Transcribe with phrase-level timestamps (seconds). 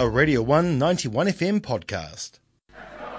[0.00, 2.38] a Radio 1 91 FM podcast.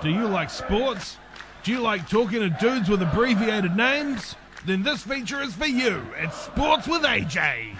[0.01, 1.17] Do you like sports?
[1.63, 4.35] Do you like talking to dudes with abbreviated names?
[4.65, 6.01] Then this feature is for you.
[6.17, 7.75] It's Sports with AJ.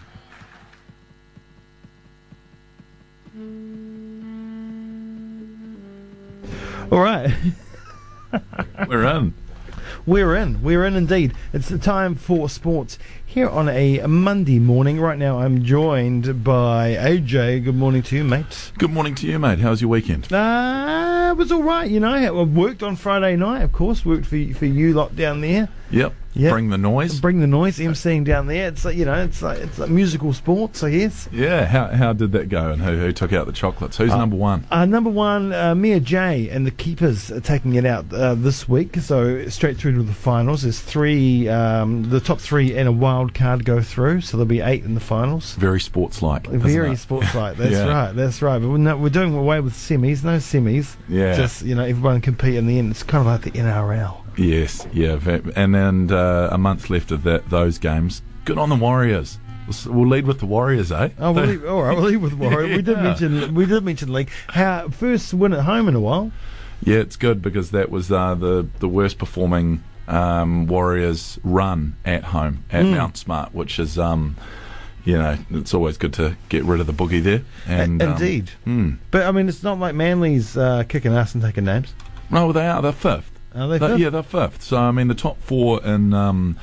[6.91, 7.31] All right.
[8.87, 9.33] We're in.
[10.09, 10.63] We're in.
[10.63, 11.35] We're in indeed.
[11.53, 14.99] It's the time for sports here on a Monday morning.
[14.99, 17.63] Right now, I'm joined by AJ.
[17.65, 18.71] Good morning to you, mate.
[18.79, 19.59] Good morning to you, mate.
[19.59, 20.33] How's your weekend?
[20.33, 21.87] Uh, it was all right.
[21.87, 24.03] You know, I worked on Friday night, of course.
[24.03, 25.69] Worked for for you lot down there.
[25.91, 26.15] Yep.
[26.35, 26.51] Yep.
[26.53, 27.19] Bring the noise.
[27.19, 27.79] Bring the noise.
[27.79, 28.67] emceeing down there.
[28.67, 31.27] It's like you know, it's like it's like musical sports, I guess.
[31.31, 31.65] Yeah.
[31.65, 32.69] How how did that go?
[32.71, 33.97] And who who took out the chocolates?
[33.97, 34.65] Who's number one?
[34.69, 38.69] Uh, number one, uh, Mia J and the Keepers are taking it out uh, this
[38.69, 40.61] week, so straight through to the finals.
[40.61, 44.61] There's three, um, the top three and a wild card go through, so there'll be
[44.61, 45.55] eight in the finals.
[45.55, 46.47] Very sports-like.
[46.47, 46.97] Very it?
[46.97, 47.57] sports-like.
[47.57, 47.87] That's Yeah.
[47.87, 48.11] right.
[48.15, 48.59] That's right.
[48.59, 50.23] But we're, we're doing away with semis.
[50.23, 50.95] No semis.
[51.07, 51.35] Yeah.
[51.35, 52.91] Just you know, everyone compete in the end.
[52.91, 54.17] It's kind of like the NRL.
[54.37, 54.87] Yes.
[54.93, 55.19] Yeah.
[55.55, 58.21] And then uh, a month left of that those games.
[58.45, 59.37] Good on the Warriors.
[59.85, 61.09] We'll lead with the Warriors, eh?
[61.19, 61.95] Oh, we'll leave, all right.
[61.95, 62.75] We'll leave with Warrior.
[62.75, 63.03] We did Yeah.
[63.03, 64.29] mention we did mention league.
[64.47, 66.31] How first win at home in a while.
[66.83, 72.23] Yeah, it's good because that was uh, the the worst performing um, Warriors run at
[72.25, 72.91] home at Mm.
[72.95, 74.37] Mount Smart, which is um,
[75.05, 77.43] you know it's always good to get rid of the boogie there.
[77.67, 78.49] And um, Indeed.
[78.65, 78.97] mm.
[79.11, 81.93] But I mean, it's not like Manly's uh, kicking ass and taking names.
[82.31, 82.81] No, they are.
[82.81, 83.38] They're fifth.
[83.55, 83.79] Are they?
[83.79, 83.99] Fifth?
[83.99, 84.61] Yeah, they're fifth.
[84.61, 86.57] So I mean, the top four in um,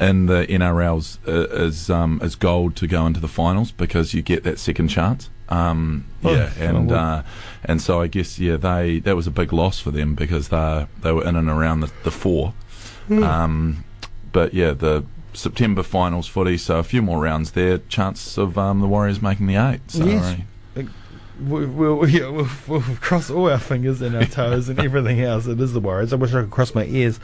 [0.00, 4.22] in the NRLs uh, is um, is gold to go into the finals because you
[4.22, 5.30] get that second chance.
[5.48, 7.22] Um, Oh, yeah, and oh, uh,
[7.64, 10.86] and so I guess yeah, they that was a big loss for them because they
[11.00, 12.52] they were in and around the, the four.
[13.06, 13.22] Hmm.
[13.22, 13.84] Um,
[14.30, 17.78] but yeah, the September finals footy, so a few more rounds there.
[17.78, 19.80] Chance of um, the Warriors making the eight.
[19.90, 20.36] So, Yes.
[21.40, 25.20] Uh, We, we'll, yeah, we'll, we'll cross all our fingers and our toes and everything
[25.20, 25.46] else.
[25.46, 26.12] It is the Warriors.
[26.12, 27.20] I wish I could cross my ears.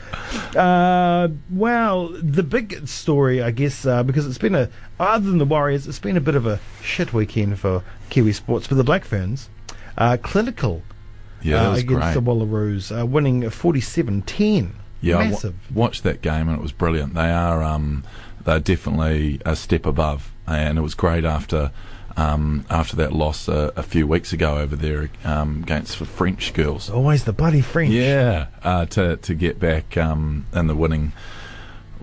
[0.55, 5.45] Uh, well, the big story, I guess, uh, because it's been a, other than the
[5.45, 8.67] Warriors, it's been a bit of a shit weekend for Kiwi sports.
[8.67, 9.49] For the Black Ferns,
[9.97, 10.81] uh, clinical
[11.41, 12.13] yeah, uh, against great.
[12.13, 14.75] the Wallaroos, uh, winning 47 10.
[15.01, 15.55] Yeah, I wa- Massive.
[15.75, 17.13] watched that game and it was brilliant.
[17.13, 18.03] They are um,
[18.43, 21.71] they're definitely a step above, and it was great after
[22.17, 26.53] um, after that loss a, a few weeks ago over there um, against the French
[26.53, 26.89] girls.
[26.89, 27.91] Always the bloody French.
[27.91, 31.13] Yeah, uh, to to get back um, in the winning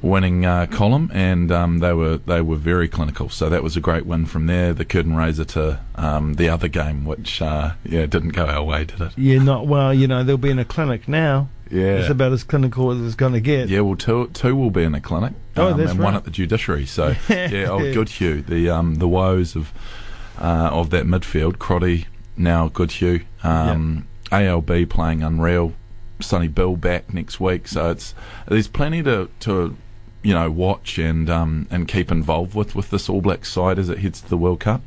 [0.03, 3.29] winning uh, column, and um, they were they were very clinical.
[3.29, 4.75] So that was a great win from there.
[4.75, 8.85] The curtain raiser to um, the other game, which uh, yeah didn't go our way,
[8.85, 9.13] did it?
[9.17, 9.95] Yeah, not well.
[9.95, 11.49] You know, they'll be in a clinic now.
[11.71, 11.97] Yeah.
[11.97, 13.71] It's about as clinical as it's going to get.
[13.71, 16.25] Yeah, well, two two will be in a clinic, Oh, um, that's and one at
[16.25, 16.85] the judiciary.
[16.85, 18.43] So yeah, oh, Goodhue.
[18.43, 19.73] The um the woes of
[20.39, 22.07] uh, of that midfield, Crotty
[22.37, 23.21] now Goodhue.
[23.43, 25.75] Um, ALB playing unreal.
[26.21, 28.15] Sonny Bill back next week, so it's
[28.47, 29.77] there's plenty to to
[30.23, 33.89] you know watch and um and keep involved with with this All Black side as
[33.89, 34.83] it heads to the World Cup.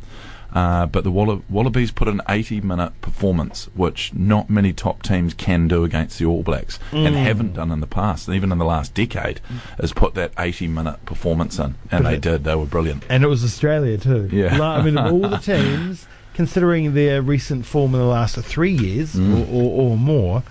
[0.56, 5.34] Uh, but the Walla- Wallabies put an 80 minute performance, which not many top teams
[5.34, 8.58] can do against the All Blacks and haven't done in the past, and even in
[8.58, 9.42] the last decade,
[9.82, 11.76] has put that 80 minute performance in.
[11.92, 13.04] And they did, they were brilliant.
[13.10, 14.30] And it was Australia too.
[14.32, 14.58] Yeah.
[14.58, 18.72] Like, I mean, of all the teams, considering their recent form in the last three
[18.74, 19.50] years Mm.
[19.52, 20.44] or, or, or more,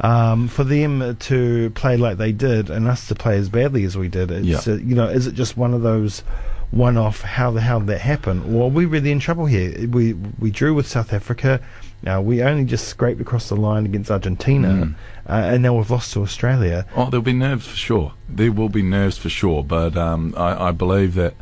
[0.00, 3.96] um, for them to play like they did and us to play as badly as
[3.96, 4.74] we did, it's, Yeah.
[4.74, 6.24] uh, you know, is it just one of those
[6.72, 7.20] one-off?
[7.22, 8.42] How the hell did that happen?
[8.54, 9.86] Or are we really in trouble here?
[9.88, 11.60] We we drew with South Africa.
[12.02, 14.94] Now we only just scraped across the line against Argentina, Mm.
[15.28, 16.84] uh, and now we've lost to Australia.
[16.96, 18.14] Oh, there'll be nerves for sure.
[18.28, 21.34] There will be nerves for sure, but um, I, I believe that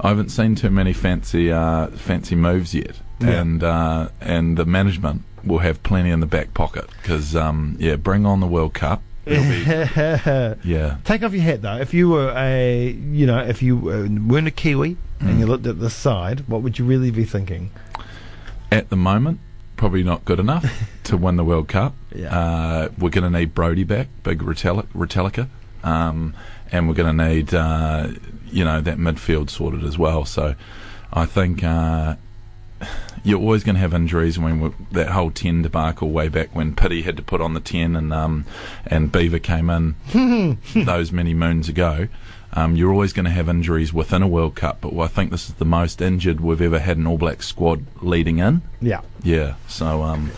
[0.00, 3.40] I haven't seen too many fancy uh, fancy moves yet, Yeah.
[3.40, 7.96] and uh, and the management will have plenty in the back pocket because um, yeah,
[7.96, 9.02] bring on the World Cup.
[10.64, 11.76] Yeah, Take off your hat though.
[11.76, 15.38] If you were a, you know, if you weren't a Kiwi and Mm.
[15.40, 17.70] you looked at the side, what would you really be thinking?
[18.70, 19.40] at the moment,
[19.76, 20.64] probably not good enough
[21.04, 21.94] to win the World Cup.
[22.14, 22.28] Yeah.
[22.38, 25.48] Uh, we're going to need Brodie back, big Retallick
[25.82, 26.34] um,
[26.70, 28.08] and we're going to need uh,
[28.50, 30.24] you know that midfield sorted as well.
[30.24, 30.54] So
[31.12, 32.16] I think uh,
[33.24, 34.38] you're always going to have injuries.
[34.38, 37.60] When we, that whole ten debacle way back when Piri had to put on the
[37.60, 38.44] ten and um,
[38.86, 42.08] and Beaver came in those many moons ago.
[42.54, 45.48] Um, you're always going to have injuries within a World Cup, but I think this
[45.48, 48.62] is the most injured we've ever had an All Black squad leading in.
[48.80, 49.02] Yeah.
[49.22, 50.30] Yeah, so um,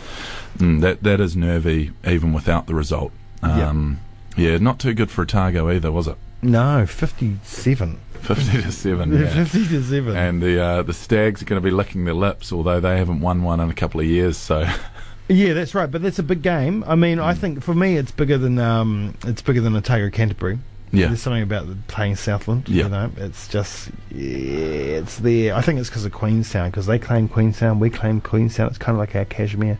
[0.58, 3.12] mm, that that is nervy even without the result.
[3.42, 4.09] Um, yeah.
[4.58, 6.16] Not too good for Otago either, was it?
[6.42, 8.00] No, fifty-seven.
[8.20, 9.12] Fifty to seven.
[9.12, 9.44] Yeah.
[9.44, 10.16] Fifty to seven.
[10.16, 13.20] And the uh, the Stags are going to be licking their lips, although they haven't
[13.20, 14.36] won one in a couple of years.
[14.36, 14.66] So
[15.28, 15.90] yeah, that's right.
[15.90, 16.84] But that's a big game.
[16.86, 20.58] I mean, I think for me, it's bigger than um, it's bigger than Otago Canterbury.
[20.92, 22.68] Yeah, There's something about playing Southland.
[22.68, 22.84] Yeah.
[22.84, 25.54] You know, it's just yeah, it's there.
[25.54, 28.68] I think it's because of Queenstown because they claim Queenstown, we claim Queenstown.
[28.68, 29.78] It's kind of like our Kashmir,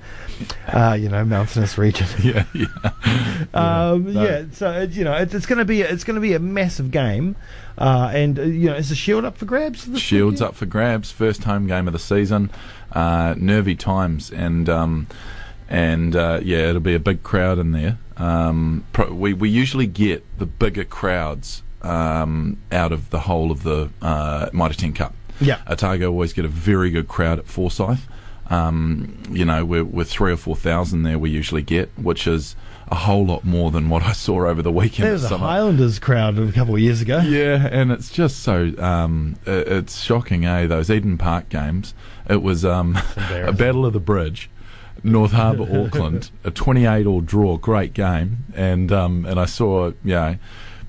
[0.68, 2.06] uh, you know, mountainous region.
[2.22, 2.66] yeah, yeah.
[3.54, 4.22] Um, no.
[4.22, 6.38] Yeah, so it, you know it's, it's going to be it's going to be a
[6.38, 7.36] massive game,
[7.78, 9.84] uh, and uh, you know is the shield up for grabs?
[9.98, 10.42] Shields weekend?
[10.42, 11.10] up for grabs.
[11.10, 12.50] First home game of the season.
[12.92, 15.06] Uh, nervy times, and um,
[15.70, 17.98] and uh, yeah, it'll be a big crowd in there.
[18.20, 23.62] Um, pro- we we usually get the bigger crowds um, out of the whole of
[23.62, 25.14] the uh, Mitre 10 Cup.
[25.40, 25.61] Yeah.
[25.67, 28.06] Otago always get a very good crowd at Forsyth.
[28.50, 31.19] Um, you know, we're, we're three or four thousand there.
[31.19, 32.56] We usually get, which is
[32.88, 35.06] a whole lot more than what I saw over the weekend.
[35.06, 37.20] There was a Highlanders crowd a couple of years ago.
[37.20, 40.67] Yeah, and it's just so um, it's shocking, eh?
[40.67, 41.94] Those Eden Park games.
[42.28, 44.50] It was um, a battle of the bridge,
[45.02, 50.37] North Harbour, Auckland, a 28 all draw, great game, and um, and I saw yeah,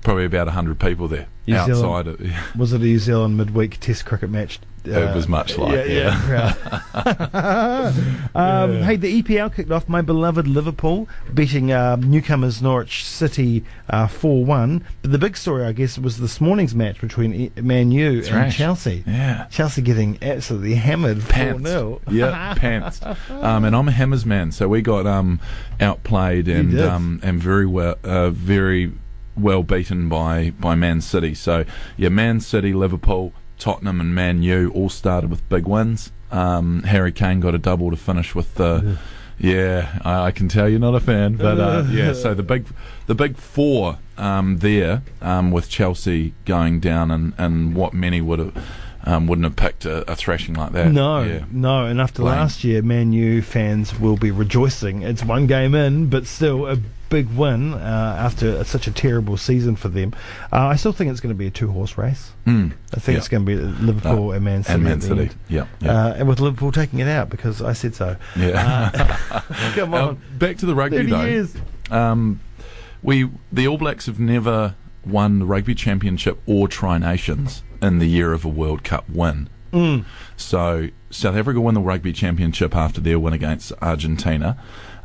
[0.02, 2.04] probably about hundred people there New outside.
[2.06, 2.18] Zealand.
[2.20, 2.56] It.
[2.58, 4.60] Was it a New Zealand midweek Test cricket match?
[4.86, 6.54] Uh, It was much like, yeah.
[6.94, 7.92] yeah.
[8.34, 9.88] um, Hey, the EPL kicked off.
[9.88, 14.84] My beloved Liverpool beating uh, newcomers Norwich City uh, four one.
[15.02, 18.24] But the big story, I guess, was this morning's match between E- Man U and
[18.26, 18.56] Thrash.
[18.56, 19.04] Chelsea.
[19.06, 19.46] Yeah.
[19.50, 21.68] Chelsea getting absolutely hammered four Pants.
[21.70, 23.00] 0 Yeah, pants.
[23.30, 25.40] Um, and I'm a Hammers man, so we got um,
[25.80, 28.92] outplayed and um, and very well, uh, very
[29.36, 31.34] well beaten by by Man City.
[31.34, 31.64] So
[31.96, 33.32] yeah, Man City, Liverpool,
[33.62, 36.10] Tottenham, and Man U all started with big wins.
[36.32, 38.98] Um, Harry Kane got a double to finish with the.
[39.38, 42.12] Yeah, I, I can tell you're not a fan, but uh, yeah.
[42.12, 42.66] So the big,
[43.06, 48.40] the big four um, there, um, with Chelsea going down, and, and what many would
[48.40, 48.54] have
[49.04, 50.92] um, wouldn't have picked a, a thrashing like that.
[50.92, 51.44] No, yeah.
[51.50, 51.86] no.
[51.86, 52.34] And after Lame.
[52.36, 55.02] last year, Man U fans will be rejoicing.
[55.02, 56.76] It's one game in, but still a
[57.08, 60.14] big win uh, after such a terrible season for them.
[60.50, 62.32] Uh, I still think it's going to be a two-horse race.
[62.46, 62.72] Mm.
[62.94, 64.74] I think it's going to be Liverpool Uh, and Man City.
[64.74, 65.30] and Man City.
[65.48, 68.16] Yeah, Uh, and with Liverpool taking it out because I said so.
[68.36, 69.42] yeah.
[69.74, 71.46] Come Now, on, back to the rugby though.
[71.90, 72.40] Um,
[73.02, 78.06] we the All Blacks have never won the rugby championship or Tri Nations in the
[78.08, 79.48] year of a World Cup win.
[79.72, 80.04] Mm.
[80.36, 84.58] So South Africa won the rugby championship after their win against Argentina,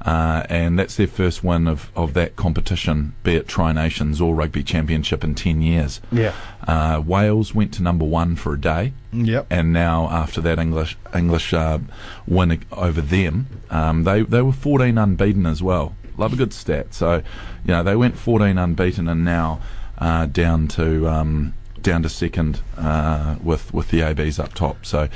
[0.06, 4.36] uh, and that's their first win of, of that competition, be it Tri Nations or
[4.36, 6.02] rugby championship in ten years.
[6.12, 6.34] Yeah.
[6.66, 8.94] Uh, Wales went to number one for a day.
[9.14, 9.48] Yep.
[9.50, 11.80] and now after that English English uh,
[12.28, 15.96] win over them, um, they they were 14 unbeaten as well.
[16.18, 16.94] Love a good stat.
[16.94, 17.18] So,
[17.64, 19.62] you know, they went 14 unbeaten and now
[19.98, 24.86] uh, down to um, down to second uh, with with the ABs up top.
[24.86, 25.08] So,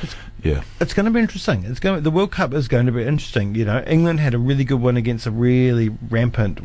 [0.44, 1.64] yeah, It's going to be interesting.
[1.66, 2.02] It's going.
[2.04, 3.56] The World Cup is going to be interesting.
[3.56, 6.60] You know, England had a really good win against a really rampant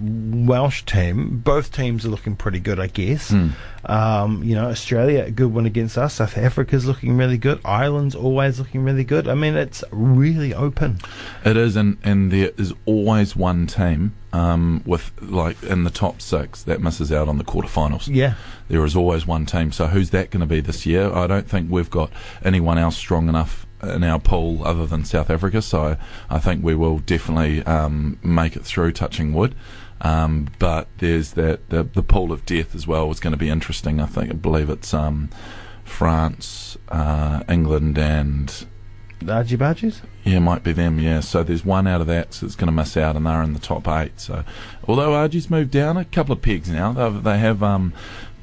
[0.47, 1.39] Welsh team.
[1.41, 3.31] Both teams are looking pretty good, I guess.
[3.31, 3.49] Hmm.
[3.85, 6.15] Um, you know, Australia a good one against us.
[6.15, 7.61] South Africa's looking really good.
[7.65, 9.29] Ireland's always looking really good.
[9.29, 10.99] I mean, it's really open.
[11.45, 16.21] it is, and and there is always one team um, with like in the top
[16.21, 18.09] six that misses out on the quarterfinals.
[18.13, 18.35] Yeah.
[18.69, 19.73] there is always one team.
[19.73, 21.13] So who's that going to be this year?
[21.13, 22.11] I don't think we've got
[22.45, 25.63] anyone else strong enough in our pool other than South Africa.
[25.63, 25.97] So
[26.29, 29.55] I think we will definitely um, make it through, touching wood.
[30.01, 33.49] Um, but there's that the, the pool of death as well is going to be
[33.49, 34.01] interesting.
[34.01, 35.31] I think I believe it's um,
[35.85, 38.67] France, uh, England, and
[39.29, 40.03] Argy barges.
[40.25, 40.99] yeah, might be them.
[40.99, 43.55] Yeah, so there's one out of that that's going to miss out, and they're in
[43.55, 44.21] the top eight.
[44.21, 44.45] So,
[44.87, 47.93] although Argy's moved down a couple of pegs now, they they have um,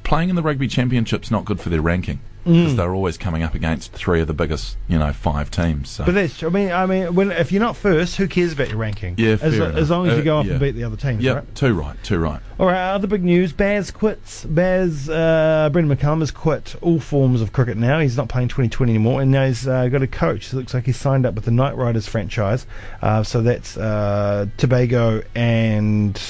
[0.02, 3.54] playing in the rugby championship's not good for their ranking because they're always coming up
[3.54, 5.88] against three of the biggest, you know, five teams.
[5.88, 6.04] So.
[6.04, 6.42] But that's.
[6.42, 9.14] I mean, I mean, when if you're not first, who cares about your ranking?
[9.16, 10.52] Yeah, as, lo- as long as you Uh, go off yeah.
[10.52, 11.22] and beat the other teams.
[11.22, 11.54] yeah, Right?
[11.54, 12.40] too right, too right.
[12.58, 13.52] All right, other big news.
[13.52, 14.44] Baz quits.
[14.44, 17.98] Baz, uh, Brendon McCullum has quit all forms of cricket now.
[17.98, 20.52] He's not playing 2020 anymore, and now he's uh, got a coach.
[20.52, 22.66] It looks like he's signed up with the Knight Riders franchise.
[23.02, 26.20] Uh, so that's uh, Tobago and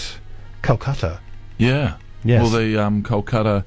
[0.63, 1.21] Calcutta.
[1.59, 1.97] Yeah.
[2.25, 2.43] Yes.
[2.43, 3.65] Well, the um, Kolkata.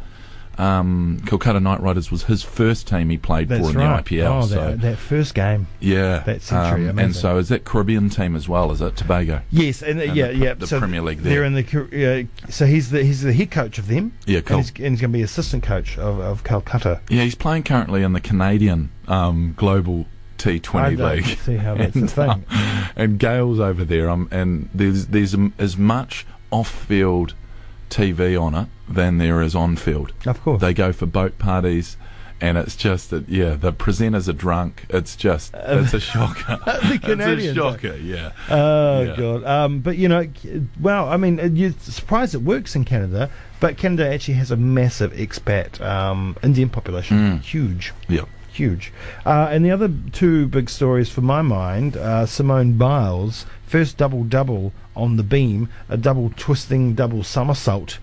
[0.58, 4.04] Um, Kolkata Knight Riders was his first team he played That's for in right.
[4.04, 4.44] the IPL.
[4.44, 5.68] oh, so that, that first game.
[5.80, 8.72] yeah, that century, Um, and so is that Caribbean team as well?
[8.72, 9.42] Is it Tobago?
[9.52, 10.54] Yes, and, uh, And yeah, the- yeah.
[10.56, 11.44] the so Premier League They're there.
[11.44, 12.28] in the.
[12.48, 14.14] Uh, so he's the he's the head coach of them.
[14.26, 14.58] Yeah, cool.
[14.58, 17.02] And he's, he's going to be assistant coach of, of Calcutta.
[17.10, 20.06] Yeah, he's playing currently in the Canadian um, Global
[20.40, 21.26] I T20 don't League.
[21.46, 22.30] see how that's a and, thing.
[22.30, 22.46] um,
[22.96, 27.34] and Gayle's over there, um, and there's there's um, as much off-field
[27.90, 30.14] TV on it than there is on field.
[30.26, 30.62] Of course.
[30.62, 31.98] They go for boat parties.
[32.40, 34.86] And it's just that, yeah, the presenters are drunk.
[34.92, 36.60] It's just, it's a shocker.
[36.88, 37.46] the Canadians.
[37.46, 38.32] It's a shocker, yeah.
[38.48, 39.16] Oh Yeah.
[39.18, 39.44] god!
[39.44, 40.28] Um, but you know,
[40.80, 45.14] well, I mean, you're surprised it works in Canada, but Canada actually has a massive
[45.14, 47.42] expat um, Indian population, Mm.
[47.42, 48.26] huge, Yeah.
[48.54, 48.94] huge.
[49.26, 54.24] Uh, and the other two big stories for my mind, uh, Simone Biles first double
[54.24, 58.00] double on the beam, a double twisting double somersault,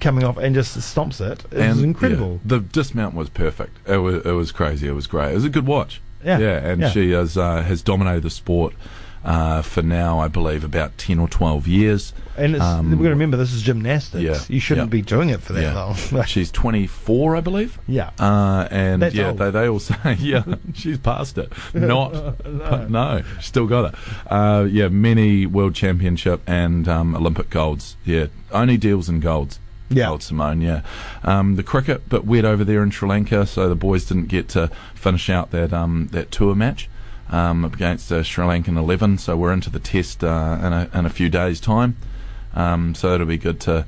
[0.00, 1.44] coming off and just stomps it.
[1.52, 2.32] It was incredible.
[2.32, 3.76] yeah, the dismount was perfect.
[3.88, 4.88] It was it was crazy.
[4.88, 5.32] It was great.
[5.32, 6.00] It was a good watch.
[6.24, 6.90] Yeah, yeah, and yeah.
[6.90, 8.74] she has uh, has dominated the sport
[9.24, 12.12] uh, for now, I believe, about ten or twelve years.
[12.36, 14.22] And it's, Um, we've got to remember this is gymnastics.
[14.22, 14.90] yeah, you shouldn't yeah.
[14.90, 15.74] be doing it for that Yeah,
[16.12, 16.24] long.
[16.26, 17.78] she's twenty four, I believe.
[17.86, 18.10] yeah.
[18.18, 19.38] Uh, and That's yeah, old.
[19.38, 20.42] they, they all say, yeah,
[20.74, 21.52] she's past it.
[21.72, 22.12] Not,
[22.42, 24.00] but no, still got it.
[24.30, 27.96] Uh, yeah, many world championship and um, Olympic golds.
[28.04, 29.58] Yeah, only deals in golds.
[29.90, 30.06] Yeah.
[30.06, 30.80] Gold Simone, yeah.
[31.22, 34.48] Um, the cricket, bit wet over there in Sri Lanka, so the boys didn't get
[34.48, 36.88] to finish out that um, that tour match
[37.30, 39.18] um, against uh, Sri Lankan 11.
[39.18, 41.96] So we're into the test uh, in, a, in a few days' time.
[42.54, 43.86] Um, so it'll be good to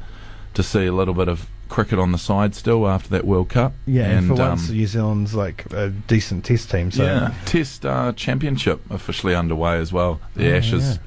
[0.54, 3.74] to see a little bit of cricket on the side still after that World Cup.
[3.86, 6.90] Yeah, and, and for once, um, New Zealand's like a decent test team.
[6.90, 10.20] So yeah, Test uh, Championship officially underway as well.
[10.34, 10.98] The Oh, Ashes,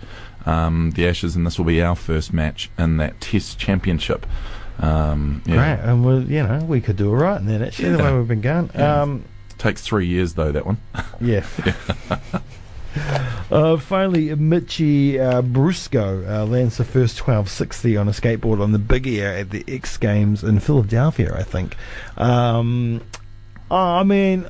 [0.45, 4.25] um, the Ashes, and this will be our first match in that Test Championship.
[4.79, 5.55] Um, yeah.
[5.55, 5.89] great.
[5.89, 7.89] And we, you know, we could do it all right in that actually.
[7.91, 8.69] The way we've been going.
[8.75, 9.01] Yeah.
[9.59, 10.51] Takes three years though.
[10.51, 10.77] That one.
[11.21, 11.45] yeah.
[13.51, 18.79] Uh, finally, Mitchie uh, Brusco uh, lands the first 1260 on a skateboard on the
[18.79, 21.75] Big Air at the X Games in Philadelphia, I think.
[22.17, 23.01] Um,
[23.71, 24.47] oh, I mean,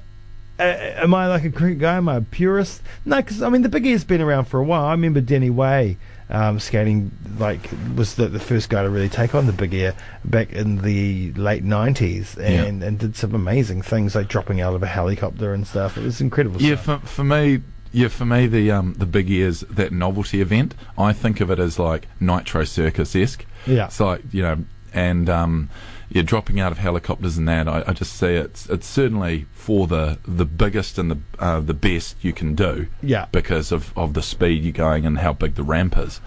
[0.60, 1.96] uh, am I like a cricket guy?
[1.96, 2.82] Am I a purist?
[3.06, 4.86] No, because I mean the Big Air's been around for a while.
[4.86, 5.98] I remember Danny Way
[6.30, 9.96] um, skating like was the, the first guy to really take on the Big Air
[10.24, 14.84] back in the late nineties, and, and did some amazing things like dropping out of
[14.84, 15.98] a helicopter and stuff.
[15.98, 16.62] It was incredible.
[16.62, 17.02] Yeah, stuff.
[17.02, 20.76] for, for me, yeah, for me, the um, the Big Air's that novelty event.
[20.98, 23.46] I think of it as like Nitro Circus esque.
[23.66, 23.86] Yeah.
[23.86, 24.58] it's like you know,
[24.94, 25.70] and um,
[26.10, 27.68] yeah, dropping out of helicopters and that.
[27.68, 31.74] I, I just say it's it's certainly for the the biggest and the uh, the
[31.74, 32.88] best you can do.
[33.02, 33.28] Yeah.
[33.32, 36.20] because of of the speed you're going and how big the ramp is.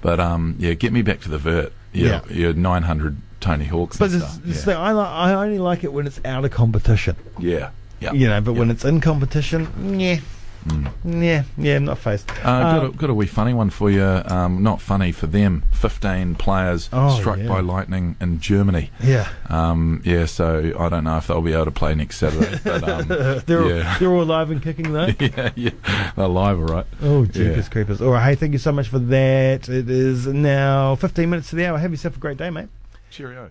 [0.00, 1.72] But um, yeah, get me back to the vert.
[1.92, 2.48] Yeah, Yeah.
[2.48, 3.96] yeah, 900 Tony Hawks.
[3.96, 4.46] But and it's, stuff.
[4.48, 4.74] it's yeah.
[4.74, 7.16] the, I, li- I only like it when it's out of competition.
[7.38, 8.12] yeah, yeah.
[8.12, 10.18] You know, but when it's in competition, yeah,
[11.04, 12.30] yeah, yeah, I'm not phased.
[12.30, 14.02] Uh, got, a, Um, got a wee funny one for you.
[14.04, 15.64] Um, not funny for them.
[15.72, 17.48] 15 players Oh, struck yeah.
[17.48, 18.90] by lightning in Germany.
[19.02, 19.28] yeah.
[19.48, 22.58] Um, yeah, so I don't know if they'll be able to play next Saturday.
[22.64, 23.08] But, um,
[23.46, 23.92] they're, yeah.
[23.94, 25.06] all, they're all alive and kicking though.
[25.20, 26.12] yeah, yeah.
[26.16, 26.86] They're live, all right.
[27.02, 27.70] Oh, jeepers Yeah.
[27.72, 28.00] creepers.
[28.02, 29.68] All right, hey, thank you so much for that.
[29.68, 31.78] It is now 15 minutes to the hour.
[31.78, 32.68] Have yourself a great day, mate.
[33.10, 33.50] Cheerio.